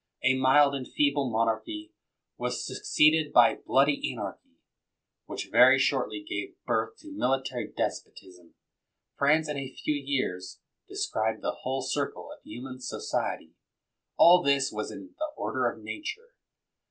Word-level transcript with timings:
A 0.23 0.35
mild 0.35 0.73
and 0.73 0.91
feeble 0.91 1.29
monarchy 1.29 1.93
was 2.35 2.65
suc 2.65 2.81
ceeded 2.85 3.31
by 3.31 3.53
bloody 3.63 4.01
anarchy, 4.11 4.57
which 5.27 5.49
very 5.51 5.77
shortly 5.77 6.25
gave 6.27 6.55
birtii 6.67 6.97
to 7.01 7.11
military 7.11 7.67
despotism. 7.71 8.55
France, 9.15 9.47
in 9.47 9.57
a 9.57 9.71
few 9.71 9.93
years, 9.93 10.59
described 10.89 11.43
the 11.43 11.57
whole 11.61 11.83
circle 11.83 12.31
of 12.35 12.41
human 12.41 12.79
society. 12.79 13.53
All 14.17 14.41
this 14.41 14.71
was 14.71 14.89
in 14.89 15.13
the 15.19 15.27
order 15.37 15.69
of 15.69 15.83
nature. 15.83 16.33